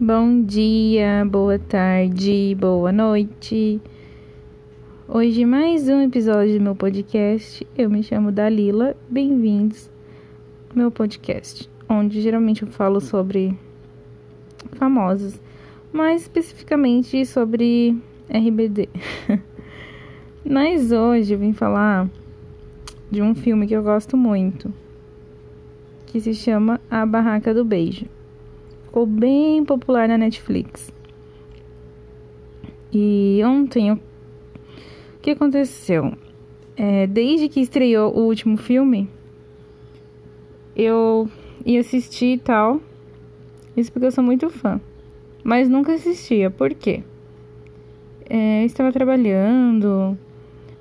[0.00, 3.80] Bom dia, boa tarde, boa noite.
[5.06, 7.64] Hoje mais um episódio do meu podcast.
[7.78, 8.96] Eu me chamo Dalila.
[9.08, 9.88] Bem-vindos
[10.68, 13.56] ao meu podcast, onde geralmente eu falo sobre
[14.72, 15.40] famosos,
[15.92, 17.96] mais especificamente sobre
[18.28, 18.88] RBD.
[20.44, 22.10] Mas hoje eu vim falar
[23.12, 24.74] de um filme que eu gosto muito,
[26.06, 28.06] que se chama A Barraca do Beijo
[28.94, 30.94] ficou bem popular na Netflix.
[32.92, 33.98] E ontem, o
[35.20, 36.12] que aconteceu?
[36.76, 39.10] É, desde que estreou o último filme,
[40.76, 41.28] eu
[41.66, 42.80] ia assistir e tal.
[43.76, 44.80] Isso porque eu sou muito fã.
[45.42, 46.48] Mas nunca assistia.
[46.48, 47.02] Por quê?
[48.30, 50.16] É, estava trabalhando,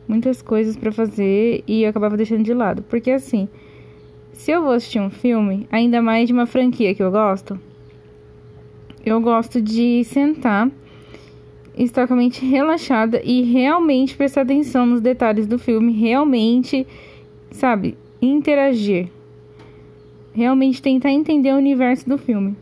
[0.08, 2.84] muitas coisas para fazer e eu acabava deixando de lado.
[2.84, 3.50] Porque assim,
[4.34, 7.60] se eu vou assistir um filme, ainda mais de uma franquia que eu gosto,
[9.06, 10.72] eu gosto de sentar,
[11.78, 16.88] estar com a mente relaxada e realmente prestar atenção nos detalhes do filme, realmente,
[17.52, 19.10] sabe, interagir.
[20.34, 22.56] Realmente tentar entender o universo do filme.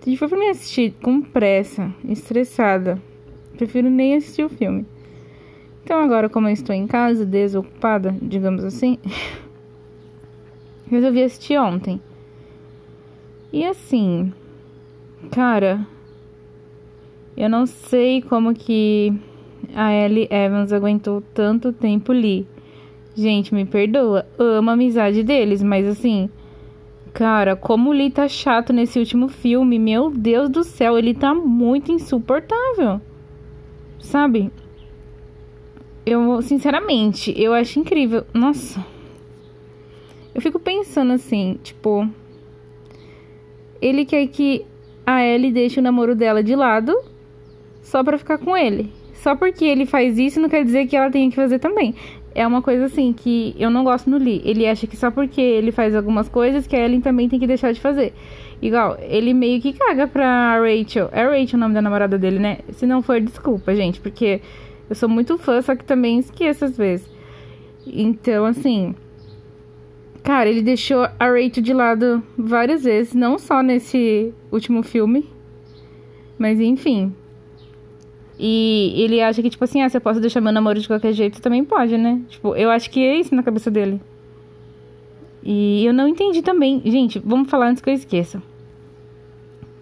[0.00, 3.02] Se for pra me assistir com pressa, estressada,
[3.56, 4.86] prefiro nem assistir o filme.
[5.84, 8.96] Então agora, como eu estou em casa, desocupada, digamos assim,
[10.88, 12.00] resolvi assistir ontem.
[13.52, 14.32] E assim,
[15.28, 15.86] Cara,
[17.36, 19.12] eu não sei como que
[19.74, 22.46] a Ellie Evans aguentou tanto tempo ali.
[23.14, 26.30] Gente, me perdoa, amo a amizade deles, mas assim,
[27.12, 31.34] cara, como o Lee tá chato nesse último filme, meu Deus do céu, ele tá
[31.34, 33.00] muito insuportável.
[33.98, 34.50] Sabe?
[36.06, 38.24] Eu, sinceramente, eu acho incrível.
[38.32, 38.84] Nossa.
[40.34, 42.08] Eu fico pensando assim, tipo,
[43.82, 44.64] ele quer que
[45.06, 46.96] a Ellie deixa o namoro dela de lado
[47.82, 48.92] só para ficar com ele.
[49.14, 51.94] Só porque ele faz isso não quer dizer que ela tenha que fazer também.
[52.34, 54.40] É uma coisa assim que eu não gosto no Lee.
[54.44, 57.46] Ele acha que só porque ele faz algumas coisas que a Ellen também tem que
[57.46, 58.14] deixar de fazer.
[58.62, 61.10] Igual, ele meio que caga pra Rachel.
[61.12, 62.58] É Rachel o nome da namorada dele, né?
[62.70, 64.40] Se não for, desculpa, gente, porque
[64.88, 67.10] eu sou muito fã, só que também esqueço às vezes.
[67.86, 68.94] Então, assim,
[70.22, 75.28] Cara, ele deixou a Rachel de lado várias vezes, não só nesse último filme,
[76.38, 77.14] mas enfim.
[78.38, 81.12] E ele acha que, tipo assim, ah, se eu posso deixar meu namoro de qualquer
[81.12, 82.22] jeito, também pode, né?
[82.28, 84.00] Tipo, eu acho que é isso na cabeça dele.
[85.42, 86.80] E eu não entendi também.
[86.84, 88.42] Gente, vamos falar antes que eu esqueça.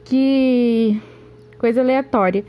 [0.04, 1.00] Que
[1.58, 2.44] coisa aleatória.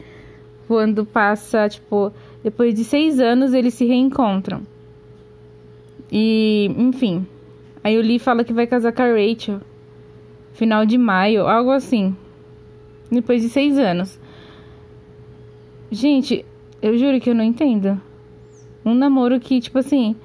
[0.67, 2.11] Quando passa, tipo,
[2.43, 4.61] depois de seis anos eles se reencontram.
[6.11, 7.27] E, enfim,
[7.83, 9.61] Aí o Lee fala que vai casar com a Rachel.
[10.53, 12.15] Final de maio, algo assim.
[13.11, 14.19] Depois de seis anos.
[15.91, 16.45] Gente,
[16.81, 17.99] eu juro que eu não entendo.
[18.85, 20.15] Um namoro que, tipo assim.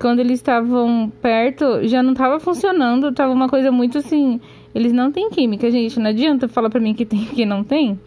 [0.00, 3.12] Quando eles estavam perto, já não tava funcionando.
[3.12, 4.40] Tava uma coisa muito assim.
[4.74, 5.98] Eles não têm química, gente.
[5.98, 7.98] Não adianta falar pra mim que tem que não tem.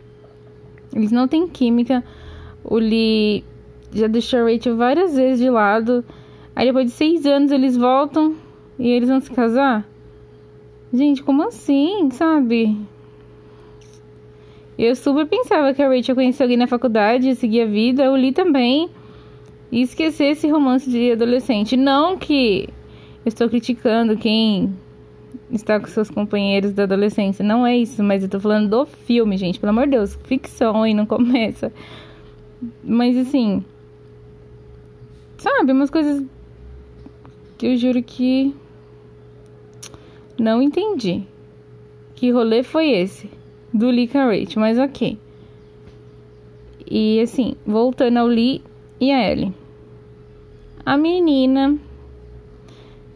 [0.95, 2.03] Eles não têm química.
[2.63, 3.43] O Lee
[3.93, 6.03] já deixou a Rachel várias vezes de lado.
[6.55, 8.35] Aí depois de seis anos eles voltam
[8.79, 9.87] e eles vão se casar?
[10.93, 12.77] Gente, como assim, sabe?
[14.77, 18.31] Eu super pensava que a Rachel conhecia alguém na faculdade, seguia a vida, eu li
[18.33, 18.89] também.
[19.71, 21.77] E esquecer esse romance de adolescente.
[21.77, 22.67] Não que
[23.23, 24.73] eu estou criticando quem
[25.51, 27.43] está com seus companheiros da adolescência.
[27.43, 29.59] Não é isso, mas eu tô falando do filme, gente.
[29.59, 31.71] Pelo amor de Deus, ficção aí não começa.
[32.83, 33.63] Mas assim.
[35.37, 36.23] Sabe, umas coisas
[37.57, 38.53] que eu juro que
[40.41, 41.23] não entendi.
[42.15, 43.29] Que rolê foi esse?
[43.71, 45.17] Do Lee Rachel, mas ok.
[46.89, 48.63] E assim, voltando ao Lee
[48.99, 49.53] e a Ellie.
[50.83, 51.77] A menina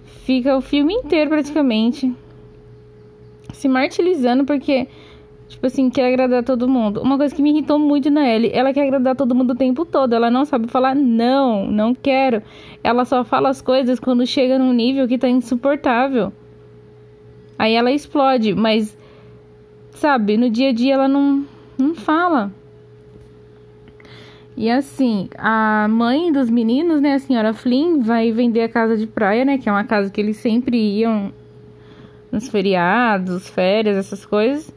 [0.06, 2.14] fica o filme inteiro praticamente
[3.53, 4.88] se martirizando porque
[5.47, 7.02] Tipo assim, quer agradar todo mundo.
[7.02, 9.85] Uma coisa que me irritou muito na Ellie, ela quer agradar todo mundo o tempo
[9.85, 10.14] todo.
[10.14, 12.41] Ela não sabe falar não, não quero.
[12.84, 16.34] Ela só fala as coisas quando chega num nível que tá insuportável.
[17.57, 18.97] Aí ela explode, mas
[19.91, 21.46] sabe, no dia a dia ela não
[21.78, 22.52] não fala.
[24.57, 29.05] E assim, a mãe dos meninos, né, a senhora Flynn, vai vender a casa de
[29.05, 31.34] praia, né, que é uma casa que eles sempre iam
[32.31, 34.73] nos feriados, férias, essas coisas.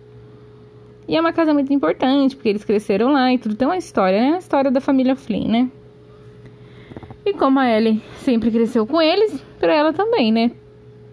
[1.06, 3.54] E é uma casa muito importante, porque eles cresceram lá e tudo.
[3.56, 4.34] Tem uma história, né?
[4.34, 5.70] A história da família Flynn, né?
[7.24, 10.50] E como a Ellie sempre cresceu com eles, para ela também, né?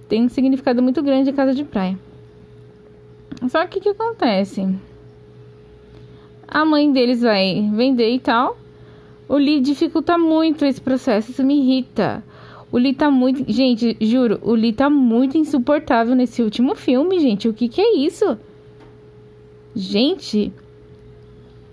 [0.08, 1.98] Tem um significado muito grande a casa de praia.
[3.50, 4.68] Só que o que acontece?
[6.48, 8.58] A mãe deles vai vender e tal.
[9.28, 12.24] O Lee dificulta muito esse processo, isso me irrita.
[12.72, 13.44] O Lee tá muito.
[13.52, 17.48] Gente, juro, o Lee tá muito insuportável nesse último filme, gente.
[17.48, 18.38] O que que é isso?
[19.76, 20.54] Gente,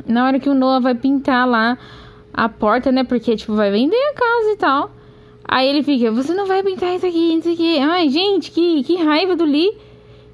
[0.06, 1.79] na hora que o Noah vai pintar lá
[2.32, 3.05] a porta, né?
[3.05, 4.90] Porque, tipo, vai vender a casa e tal.
[5.44, 7.78] Aí ele fica, você não vai pintar isso aqui, isso aqui.
[7.78, 9.76] Ai, gente, que, que raiva do Lee.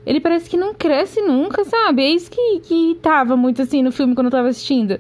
[0.06, 2.02] Ele parece que não cresce nunca, sabe?
[2.02, 4.98] É isso que, que tava muito assim no filme quando eu tava assistindo.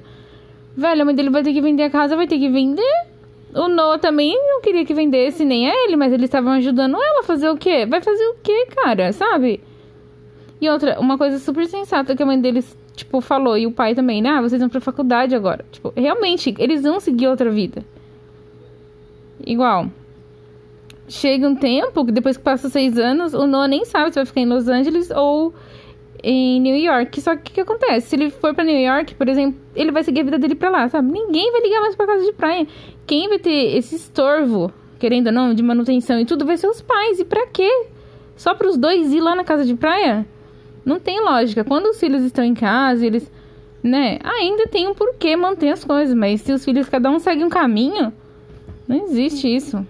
[0.76, 3.06] Velho, a mãe dele vai ter que vender a casa, vai ter que vender.
[3.54, 7.20] O Noah também não queria que vendesse, nem a ele, mas eles estavam ajudando ela
[7.20, 7.86] a fazer o quê?
[7.86, 9.12] Vai fazer o quê, cara?
[9.12, 9.60] Sabe?
[10.60, 13.94] E outra, uma coisa super sensata que a mãe deles, tipo, falou, e o pai
[13.94, 14.30] também, né?
[14.30, 15.64] Ah, vocês vão pra faculdade agora.
[15.70, 17.82] Tipo, realmente, eles vão seguir outra vida.
[19.48, 19.90] Igual.
[21.08, 24.42] Chega um tempo, depois que passa seis anos, o Noah nem sabe se vai ficar
[24.42, 25.54] em Los Angeles ou
[26.22, 27.18] em New York.
[27.18, 28.08] Só que o que, acontece?
[28.08, 30.68] Se ele for para New York, por exemplo, ele vai seguir a vida dele pra
[30.68, 31.10] lá, sabe?
[31.10, 32.66] Ninguém vai ligar mais pra casa de praia.
[33.06, 36.82] Quem vai ter esse estorvo, querendo ou não, de manutenção e tudo, vai ser os
[36.82, 37.18] pais.
[37.18, 37.86] E pra quê?
[38.36, 40.26] Só para os dois ir lá na casa de praia?
[40.84, 41.64] Não tem lógica.
[41.64, 43.32] Quando os filhos estão em casa, eles,
[43.82, 47.42] né, ainda tem um porquê manter as coisas, mas se os filhos cada um segue
[47.42, 48.12] um caminho,
[48.88, 49.86] não existe isso.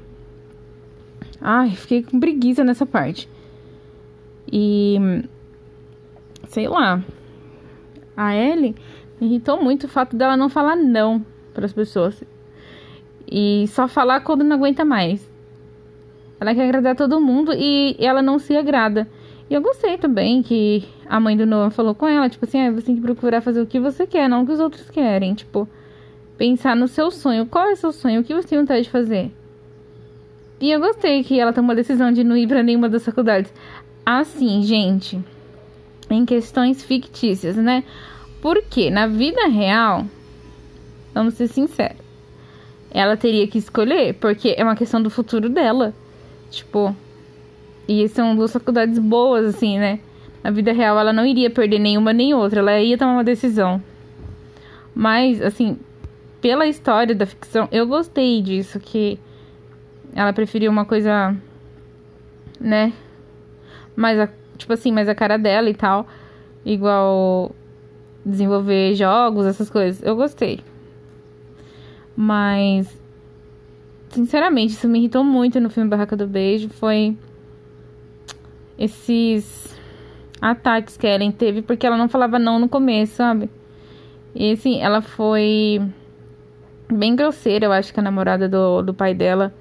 [1.40, 3.28] Ai, fiquei com preguiça nessa parte.
[4.52, 4.98] E
[6.48, 7.02] sei lá.
[8.16, 8.74] A Ellie
[9.20, 11.24] irritou muito o fato dela não falar não
[11.54, 12.22] para as pessoas.
[13.30, 15.24] E só falar quando não aguenta mais.
[16.40, 19.08] Ela quer agradar todo mundo e ela não se agrada.
[19.50, 22.70] E eu gostei também que a mãe do Noah falou com ela, tipo assim, ah,
[22.70, 25.34] você tem que procurar fazer o que você quer, não o que os outros querem.
[25.34, 25.68] Tipo,
[26.38, 27.44] pensar no seu sonho.
[27.44, 28.20] Qual é o seu sonho?
[28.20, 29.30] O que você tem vontade de fazer?
[30.60, 33.52] E eu gostei que ela tomou a decisão de não ir para nenhuma das faculdades.
[34.06, 35.20] Assim, gente,
[36.08, 37.84] em questões fictícias, né?
[38.40, 40.06] Porque na vida real,
[41.12, 41.98] vamos ser sinceros,
[42.90, 45.92] ela teria que escolher, porque é uma questão do futuro dela.
[46.50, 46.96] Tipo,
[47.86, 50.00] e são duas faculdades boas, assim, né?
[50.42, 53.82] Na vida real, ela não iria perder nenhuma nem outra, ela ia tomar uma decisão.
[54.94, 55.78] Mas, assim,
[56.40, 59.18] pela história da ficção, eu gostei disso, que
[60.14, 61.36] ela preferiu uma coisa,
[62.60, 62.92] né?
[63.96, 66.06] Mais a, tipo assim, mais a cara dela e tal.
[66.64, 67.54] Igual
[68.24, 70.02] desenvolver jogos, essas coisas.
[70.02, 70.60] Eu gostei.
[72.16, 73.00] Mas,
[74.10, 76.68] sinceramente, isso me irritou muito no filme Barraca do Beijo.
[76.68, 77.16] Foi
[78.78, 79.76] esses
[80.40, 83.50] ataques que Ellen teve porque ela não falava não no começo, sabe?
[84.34, 85.80] E assim, ela foi
[86.90, 89.52] bem grosseira, eu acho que a namorada do, do pai dela.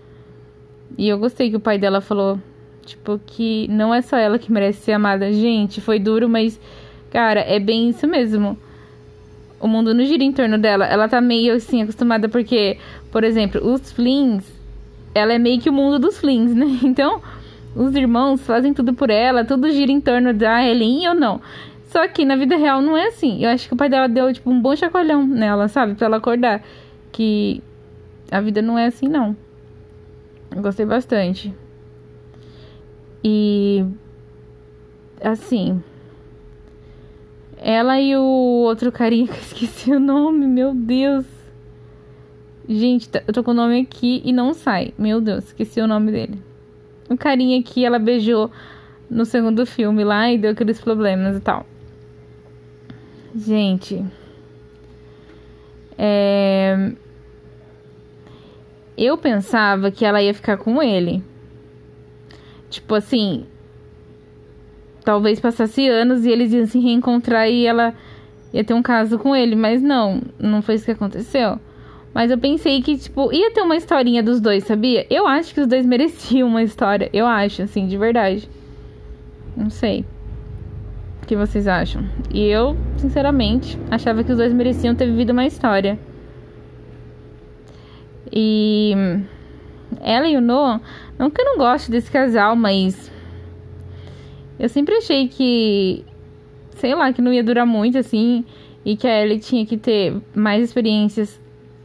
[0.97, 2.39] E eu gostei que o pai dela falou,
[2.85, 5.31] tipo, que não é só ela que merece ser amada.
[5.31, 6.59] Gente, foi duro, mas,
[7.11, 8.57] cara, é bem isso mesmo.
[9.59, 10.85] O mundo não gira em torno dela.
[10.85, 12.77] Ela tá meio assim, acostumada porque,
[13.11, 14.45] por exemplo, os Flings,
[15.13, 16.65] ela é meio que o mundo dos Flings, né?
[16.83, 17.21] Então,
[17.75, 21.41] os irmãos fazem tudo por ela, tudo gira em torno da Helen ou não.
[21.89, 23.43] Só que na vida real não é assim.
[23.43, 25.95] Eu acho que o pai dela deu, tipo, um bom chacoalhão nela, sabe?
[25.95, 26.63] Pra ela acordar.
[27.17, 27.63] Que
[28.29, 29.35] a vida não é assim, não.
[30.55, 31.51] Eu gostei bastante.
[33.23, 33.83] E.
[35.19, 35.81] Assim.
[37.57, 41.25] Ela e o outro carinha que eu esqueci o nome, meu Deus.
[42.69, 44.93] Gente, eu tô com o nome aqui e não sai.
[44.95, 46.47] Meu Deus, esqueci o nome dele
[47.09, 48.51] um carinha que ela beijou
[49.09, 51.65] no segundo filme lá e deu aqueles problemas e tal.
[53.35, 54.03] Gente.
[55.97, 56.91] É...
[58.97, 61.23] Eu pensava que ela ia ficar com ele.
[62.69, 63.45] Tipo assim.
[65.05, 67.93] Talvez passasse anos e eles iam se reencontrar e ela
[68.51, 69.55] ia ter um caso com ele.
[69.55, 71.59] Mas não, não foi isso que aconteceu.
[72.13, 75.05] Mas eu pensei que, tipo, ia ter uma historinha dos dois, sabia?
[75.07, 77.09] Eu acho que os dois mereciam uma história.
[77.13, 78.49] Eu acho, assim, de verdade.
[79.55, 80.03] Não sei.
[81.21, 82.03] O que vocês acham?
[82.33, 85.99] E eu, sinceramente, achava que os dois mereciam ter vivido uma história.
[88.31, 88.93] E
[90.01, 90.81] ela e o Noah,
[91.17, 93.11] não que eu não goste desse casal, mas
[94.59, 96.05] eu sempre achei que,
[96.75, 98.43] sei lá, que não ia durar muito assim
[98.85, 101.39] e que a Ellie tinha que ter mais experiências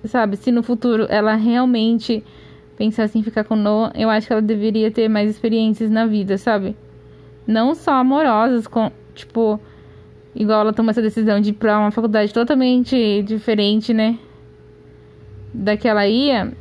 [0.08, 0.37] sabe?
[0.37, 2.25] Se no futuro ela realmente
[2.76, 6.38] pensasse em ficar com Noah, eu acho que ela deveria ter mais experiências na vida,
[6.38, 6.76] sabe?
[7.46, 9.61] Não só amorosas, com, tipo,
[10.34, 14.18] igual ela toma essa decisão de ir pra uma faculdade totalmente diferente, né?
[15.52, 16.52] Da que ela ia,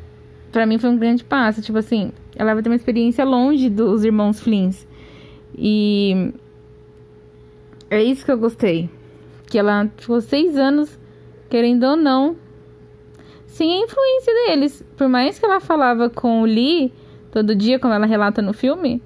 [0.52, 1.62] pra mim foi um grande passo.
[1.62, 4.88] Tipo assim, ela vai ter uma experiência longe dos irmãos Flins.
[5.58, 6.34] E
[7.90, 8.90] é isso que eu gostei.
[9.50, 10.98] Que ela ficou seis anos
[11.50, 12.38] querendo ou não,
[13.46, 14.84] sem a influência deles.
[14.96, 16.94] Por mais que ela falava com o Lee
[17.30, 19.04] todo dia, como ela relata no filme,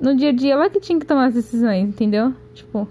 [0.00, 2.34] no dia a dia ela que tinha que tomar as decisões, entendeu?
[2.54, 2.88] Tipo,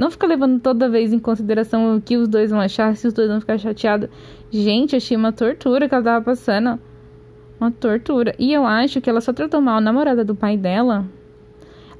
[0.00, 3.12] não ficar levando toda vez em consideração o que os dois vão achar, se os
[3.12, 4.08] dois vão ficar chateados.
[4.50, 6.80] Gente, achei uma tortura que ela tava passando.
[7.60, 8.34] Uma tortura.
[8.38, 11.04] E eu acho que ela só tratou mal a namorada do pai dela.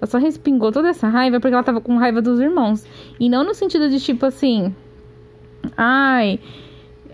[0.01, 2.87] Ela só respingou toda essa raiva porque ela tava com raiva dos irmãos.
[3.21, 4.75] E não no sentido de tipo assim.
[5.77, 6.41] Ai.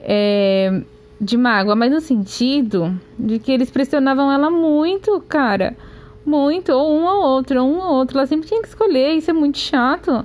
[0.04, 0.82] É,
[1.20, 5.76] de mágoa, mas no sentido de que eles pressionavam ela muito, cara.
[6.24, 6.70] Muito.
[6.70, 8.16] Ou um ou outro, ou um ou outro.
[8.16, 9.14] Ela sempre tinha que escolher.
[9.14, 10.24] Isso é muito chato.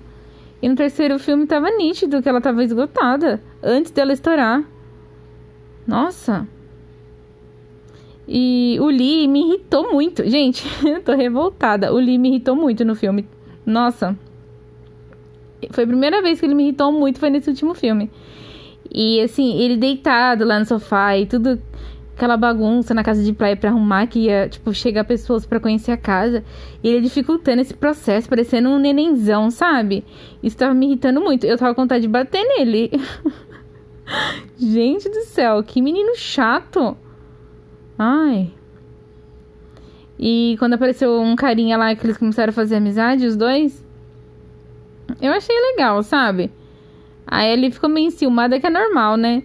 [0.62, 3.41] E no terceiro filme tava nítido que ela tava esgotada.
[3.63, 4.63] Antes dela estourar.
[5.88, 6.48] Nossa.
[8.27, 10.27] E o Lee me irritou muito.
[10.30, 11.91] Gente, eu tô revoltada.
[11.91, 13.27] O Lee me irritou muito no filme.
[13.65, 14.18] Nossa.
[15.72, 18.10] Foi a primeira vez que ele me irritou muito, foi nesse último filme.
[18.94, 21.62] E assim, ele deitado lá no sofá e tudo
[22.15, 25.91] aquela bagunça na casa de praia para arrumar que ia, tipo, chegar pessoas para conhecer
[25.91, 26.44] a casa.
[26.84, 30.03] E ele dificultando esse processo, parecendo um nenenzão, sabe?
[30.41, 31.46] Isso tava me irritando muito.
[31.46, 32.91] Eu tava com vontade de bater nele.
[34.58, 36.98] Gente do céu, que menino chato.
[37.98, 38.51] Ai.
[40.20, 43.84] E quando apareceu um carinha lá que eles começaram a fazer amizade, os dois,
[45.20, 46.51] eu achei legal, sabe?
[47.25, 49.41] Aí ele ficou meio enciumada, que é normal, né?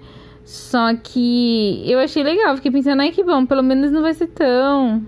[0.46, 4.28] Só que eu achei legal, fiquei pensando, ai que bom, pelo menos não vai ser
[4.28, 5.04] tão.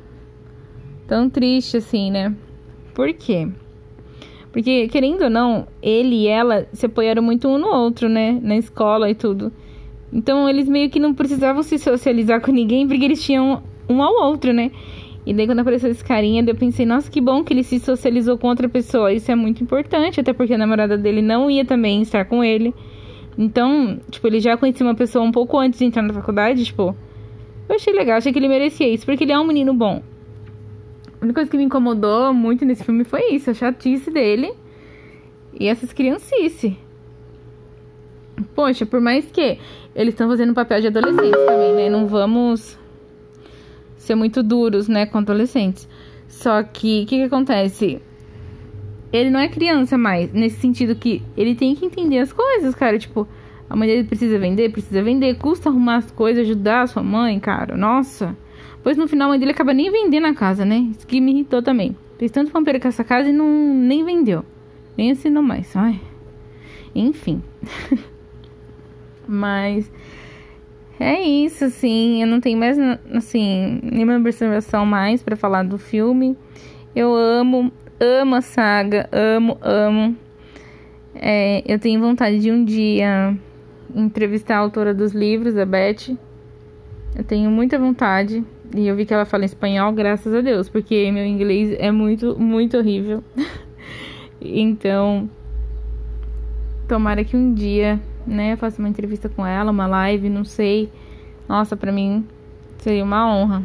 [1.07, 2.35] tão triste assim, né?
[2.92, 3.49] Por quê?
[4.50, 8.37] Porque, querendo ou não, ele e ela se apoiaram muito um no outro, né?
[8.42, 9.52] Na escola e tudo.
[10.12, 14.28] Então eles meio que não precisavam se socializar com ninguém porque eles tinham um ao
[14.28, 14.73] outro, né?
[15.25, 18.37] E daí quando apareceu esse carinha, eu pensei, nossa, que bom que ele se socializou
[18.37, 19.12] com outra pessoa.
[19.12, 22.75] Isso é muito importante, até porque a namorada dele não ia também estar com ele.
[23.38, 26.97] Então, tipo, ele já conhecia uma pessoa um pouco antes de entrar na faculdade, tipo.
[27.68, 30.02] Eu achei legal, achei que ele merecia isso, porque ele é um menino bom.
[31.21, 34.52] A única coisa que me incomodou muito nesse filme foi isso, a chatice dele
[35.52, 36.73] e essas criancices.
[38.54, 39.59] Poxa, por mais que
[39.95, 41.90] eles estão fazendo papel de adolescentes também, né?
[41.90, 42.78] Não vamos
[43.97, 45.88] ser muito duros, né, com adolescentes.
[46.28, 48.00] Só que o que, que acontece?
[49.12, 52.98] Ele não é criança mais, nesse sentido que ele tem que entender as coisas, cara.
[52.98, 53.26] Tipo,
[53.68, 57.38] a mãe dele precisa vender, precisa vender, custa arrumar as coisas, ajudar a sua mãe,
[57.40, 57.76] cara.
[57.76, 58.36] Nossa.
[58.82, 60.88] Pois no final a mãe dele acaba nem vendendo a casa, né?
[60.90, 61.96] Isso que me irritou também.
[62.18, 64.44] Fez tanto pampeiro com essa casa e não nem vendeu.
[64.96, 65.74] Nem assinou mais.
[65.76, 66.00] Ai.
[66.94, 67.42] Enfim.
[69.26, 69.90] Mas
[70.98, 72.22] é isso, assim.
[72.22, 72.76] Eu não tenho mais,
[73.14, 76.36] assim, nenhuma observação mais para falar do filme.
[76.96, 80.16] Eu amo, amo a saga, amo, amo.
[81.14, 83.36] É, eu tenho vontade de um dia
[83.94, 86.16] entrevistar a autora dos livros, a Beth.
[87.16, 88.44] Eu tenho muita vontade.
[88.74, 92.38] E eu vi que ela fala espanhol, graças a Deus, porque meu inglês é muito,
[92.38, 93.24] muito horrível.
[94.40, 95.28] então,
[96.86, 98.56] tomara que um dia né?
[98.56, 100.90] Faço uma entrevista com ela, uma live, não sei.
[101.48, 102.26] Nossa, pra mim
[102.78, 103.62] seria uma honra.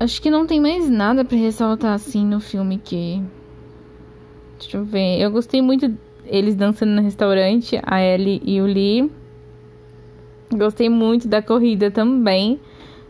[0.00, 3.20] Acho que não tem mais nada para ressaltar assim no filme que.
[4.58, 5.20] Deixa eu ver.
[5.20, 5.92] Eu gostei muito
[6.24, 9.10] eles dançando no restaurante, a Ellie e o Lee.
[10.52, 12.60] Gostei muito da corrida também.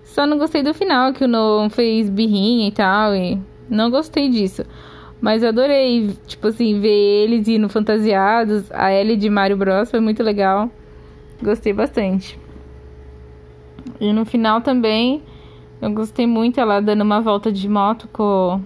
[0.02, 3.14] Só não gostei do final, que o Noah fez birrinha e tal.
[3.14, 4.64] E não gostei disso.
[5.20, 8.70] Mas eu adorei, tipo assim, ver eles indo fantasiados.
[8.72, 10.70] A Ellie de Mario Bros foi muito legal.
[11.42, 12.38] Gostei bastante.
[14.00, 15.22] E no final também,
[15.80, 18.60] eu gostei muito ela dando uma volta de moto com.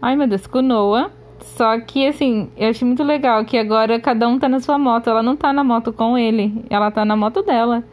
[0.00, 1.10] Ai meu Deus, com Noah.
[1.40, 5.08] Só que assim, eu achei muito legal que agora cada um tá na sua moto.
[5.08, 7.84] Ela não tá na moto com ele, ela tá na moto dela.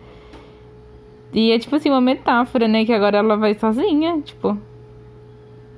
[1.33, 2.85] E é tipo assim, uma metáfora, né?
[2.85, 4.57] Que agora ela vai sozinha, tipo,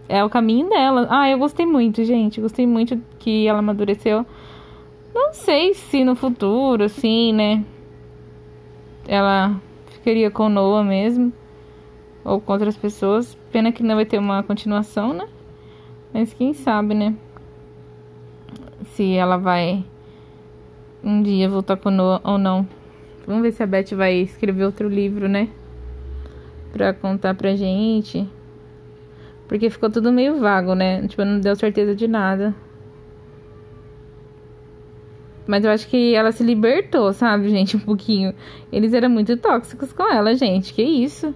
[0.09, 1.07] é o caminho dela.
[1.09, 2.39] Ah, eu gostei muito, gente.
[2.39, 4.25] Gostei muito que ela amadureceu.
[5.13, 7.63] Não sei se no futuro, assim, né?
[9.07, 9.59] Ela
[10.07, 11.33] ficaria com Noah mesmo.
[12.23, 13.37] Ou com outras pessoas.
[13.51, 15.27] Pena que não vai ter uma continuação, né?
[16.13, 17.13] Mas quem sabe, né?
[18.93, 19.83] Se ela vai
[21.03, 22.65] um dia voltar com Noah ou não.
[23.25, 25.49] Vamos ver se a Beth vai escrever outro livro, né?
[26.71, 28.25] Pra contar pra gente.
[29.45, 31.05] Porque ficou tudo meio vago, né?
[31.05, 32.55] Tipo, não deu certeza de nada.
[35.47, 37.77] Mas eu acho que ela se libertou, sabe, gente?
[37.77, 38.33] Um pouquinho.
[38.71, 40.73] Eles eram muito tóxicos com ela, gente.
[40.73, 41.33] Que isso?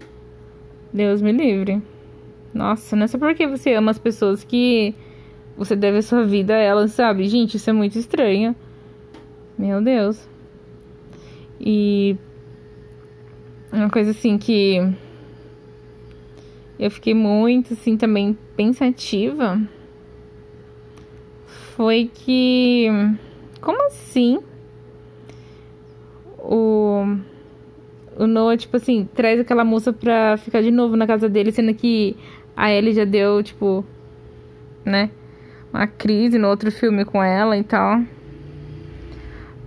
[0.94, 1.82] Deus me livre.
[2.54, 4.94] Nossa, não é só porque você ama as pessoas que
[5.56, 7.28] você deve a sua vida a ela, sabe?
[7.30, 8.54] Gente, isso é muito estranho.
[9.58, 10.28] Meu Deus.
[11.60, 12.18] E
[13.72, 14.78] uma coisa assim que
[16.78, 19.62] eu fiquei muito assim também pensativa
[21.46, 22.88] foi que
[23.62, 24.40] como assim
[26.38, 27.18] o
[28.18, 31.74] o Noah, tipo assim, traz aquela moça pra ficar de novo na casa dele, sendo
[31.74, 32.16] que
[32.56, 33.86] a Ellie já deu, tipo,
[34.86, 35.10] né?
[35.74, 38.02] Uma crise no outro filme com ela e tal.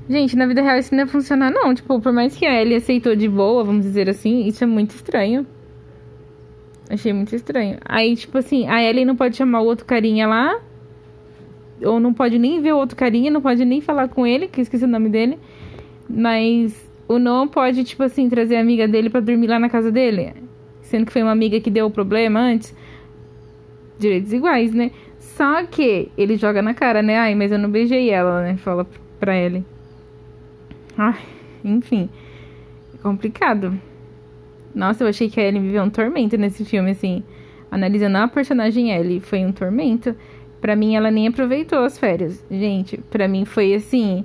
[0.08, 1.74] Gente, na vida real isso não ia funcionar, não.
[1.74, 4.94] Tipo, por mais que a Ellie aceitou de boa, vamos dizer assim, isso é muito
[4.94, 5.46] estranho.
[6.90, 7.78] Achei muito estranho.
[7.84, 10.60] Aí, tipo assim, a Ellie não pode chamar o outro carinha lá.
[11.82, 14.60] Ou não pode nem ver o outro carinha, não pode nem falar com ele, que
[14.60, 15.38] eu esqueci o nome dele.
[16.08, 19.90] Mas o Noah pode, tipo assim, trazer a amiga dele para dormir lá na casa
[19.90, 20.32] dele.
[20.82, 22.74] Sendo que foi uma amiga que deu o problema antes.
[23.98, 24.90] Direitos iguais, né?
[25.18, 27.18] Só que ele joga na cara, né?
[27.18, 28.56] Ai, mas eu não beijei ela, né?
[28.56, 28.86] Fala
[29.18, 29.64] pra ele.
[30.96, 31.18] Ai,
[31.64, 32.08] enfim.
[33.02, 33.78] Complicado.
[34.74, 37.22] Nossa, eu achei que a Ellie viveu um tormento nesse filme, assim.
[37.70, 40.14] Analisando a personagem Ellie, foi um tormento.
[40.64, 42.42] Pra mim, ela nem aproveitou as férias.
[42.50, 44.25] Gente, pra mim foi assim.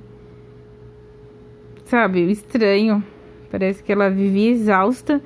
[1.84, 3.04] Sabe, estranho.
[3.52, 5.22] Parece que ela vivia exausta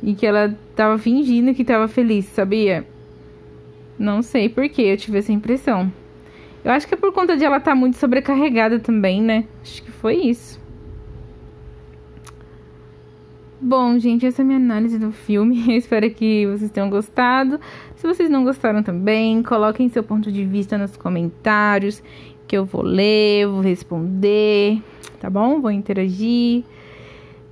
[0.00, 2.86] e que ela tava fingindo que tava feliz, sabia?
[3.98, 5.92] Não sei por que eu tive essa impressão.
[6.64, 9.46] Eu acho que é por conta de ela estar tá muito sobrecarregada também, né?
[9.60, 10.60] Acho que foi isso.
[13.60, 15.64] Bom, gente, essa é a minha análise do filme.
[15.68, 17.60] Eu espero que vocês tenham gostado.
[17.96, 22.02] Se vocês não gostaram também, coloquem seu ponto de vista nos comentários,
[22.48, 24.82] que eu vou ler, vou responder,
[25.20, 25.60] tá bom?
[25.60, 26.64] Vou interagir.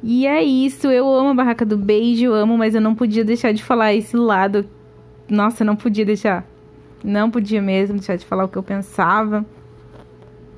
[0.02, 3.52] E é isso, eu amo a Barraca do Beijo, amo, mas eu não podia deixar
[3.52, 4.68] de falar esse lado.
[5.28, 6.44] Nossa, não podia deixar.
[7.04, 9.46] Não podia mesmo deixar de falar o que eu pensava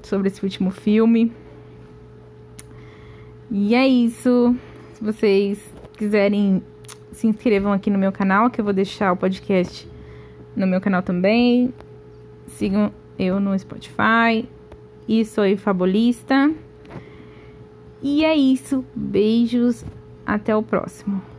[0.02, 1.30] sobre esse último filme.
[3.50, 4.56] E é isso.
[5.04, 5.62] Vocês
[5.98, 6.62] quiserem,
[7.12, 9.86] se inscrevam aqui no meu canal, que eu vou deixar o podcast
[10.56, 11.74] no meu canal também.
[12.46, 14.48] Sigam eu no Spotify.
[15.06, 16.50] E sou fabulista.
[18.02, 18.82] E é isso.
[18.94, 19.84] Beijos.
[20.24, 21.33] Até o próximo.